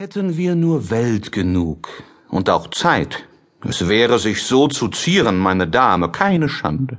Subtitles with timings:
[0.00, 1.88] Hätten wir nur Welt genug
[2.28, 3.26] und auch Zeit,
[3.64, 6.98] es wäre sich so zu zieren, meine Dame, keine Schande.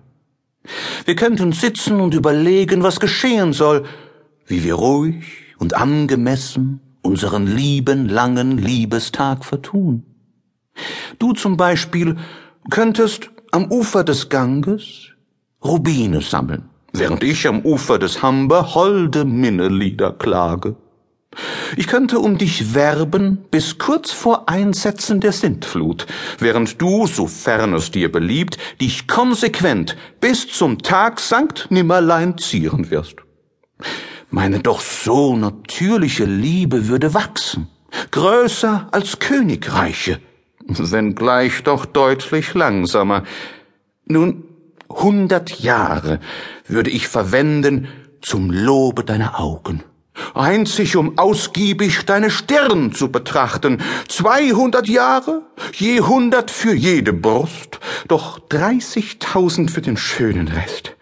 [1.06, 3.85] Wir könnten sitzen und überlegen, was geschehen soll,
[4.48, 5.24] wie wir ruhig
[5.59, 10.04] und angemessen unseren lieben langen Liebestag vertun.
[11.20, 12.18] Du zum Beispiel
[12.70, 15.07] könntest am Ufer des Ganges
[15.63, 20.75] Rubine sammeln, während ich am Ufer des Humber holde Minnelieder klage.
[21.77, 26.07] Ich könnte um dich werben bis kurz vor Einsetzen der Sintflut,
[26.39, 33.16] während du, sofern es dir beliebt, dich konsequent bis zum Tag Sankt Nimmerlein zieren wirst.
[34.31, 37.67] Meine doch so natürliche Liebe würde wachsen,
[38.11, 40.19] größer als Königreiche,
[40.67, 43.23] wenngleich doch deutlich langsamer.
[44.05, 44.44] Nun,
[44.89, 46.19] hundert Jahre
[46.67, 47.88] würde ich verwenden
[48.21, 49.83] zum Lobe deiner Augen
[50.39, 53.81] einzig um ausgiebig deine Stirn zu betrachten.
[54.07, 55.43] Zweihundert Jahre,
[55.73, 60.95] je hundert für jede Brust, doch dreißigtausend für den schönen Rest.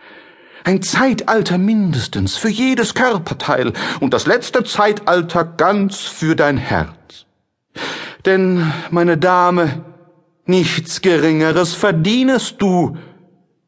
[0.63, 7.25] Ein Zeitalter mindestens für jedes Körperteil und das letzte Zeitalter ganz für dein Herz.
[8.25, 9.85] Denn, meine Dame,
[10.45, 12.97] nichts Geringeres verdienest du,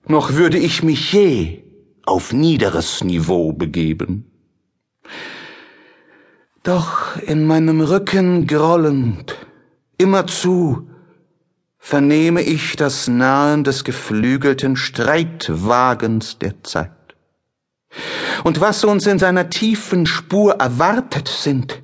[0.07, 1.63] noch würde ich mich je
[2.05, 4.25] auf niederes Niveau begeben.
[6.63, 9.35] Doch in meinem Rücken grollend,
[9.97, 10.89] immerzu,
[11.77, 16.91] vernehme ich das Nahen des geflügelten Streitwagens der Zeit.
[18.43, 21.81] Und was uns in seiner tiefen Spur erwartet sind,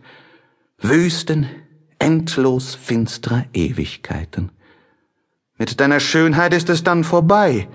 [0.78, 1.50] Wüsten
[1.98, 4.52] endlos finstrer Ewigkeiten.
[5.58, 7.68] Mit deiner Schönheit ist es dann vorbei,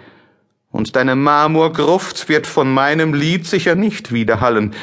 [0.70, 4.74] und deine Marmorgruft wird von meinem Lied sicher nicht widerhallen,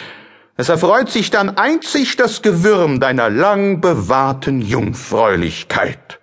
[0.58, 6.20] es erfreut sich dann einzig das Gewürm deiner lang bewahrten Jungfräulichkeit.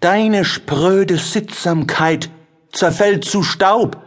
[0.00, 2.30] Deine spröde Sittsamkeit
[2.72, 4.02] zerfällt zu Staub,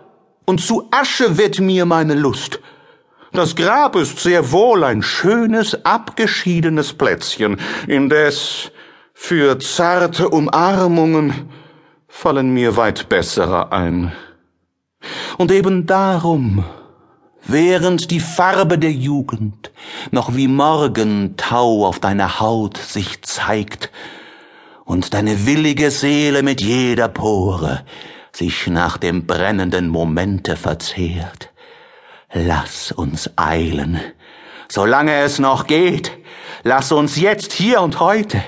[0.45, 2.59] und zu Asche wird mir meine Lust.
[3.31, 8.71] Das Grab ist sehr wohl ein schönes, abgeschiedenes Plätzchen, indes
[9.13, 11.51] für zarte Umarmungen
[12.07, 14.11] fallen mir weit bessere ein.
[15.37, 16.65] Und eben darum
[17.45, 19.71] während die Farbe der Jugend
[20.11, 23.91] noch wie Morgentau auf deiner Haut sich zeigt
[24.85, 27.83] und deine willige Seele mit jeder Pore
[28.31, 31.49] sich nach dem brennenden Momente verzehrt.
[32.33, 33.99] Lass uns eilen,
[34.67, 36.18] solange es noch geht,
[36.63, 38.43] Lass uns jetzt, hier und heute,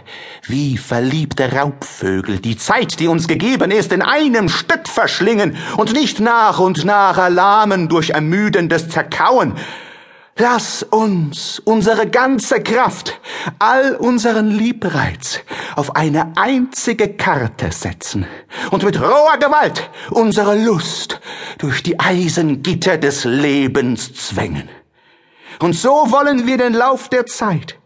[0.46, 6.20] wie verliebte Raubvögel, die Zeit, die uns gegeben ist, in einem Stück verschlingen und nicht
[6.20, 9.54] nach und nach erlahmen durch ermüdendes Zerkauen.
[10.38, 13.20] Lass uns unsere ganze Kraft,
[13.60, 15.40] all unseren Liebreiz
[15.78, 18.26] auf eine einzige Karte setzen
[18.72, 21.22] und mit roher Gewalt unsere Lust
[21.60, 24.68] durch die Eisengitter des Lebens zwängen.
[25.60, 27.78] Und so wollen wir den Lauf der Zeit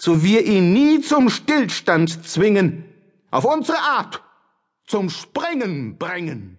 [0.00, 2.84] so wir ihn nie zum Stillstand zwingen,
[3.30, 4.22] auf unsere Art
[4.86, 6.57] zum Springen bringen.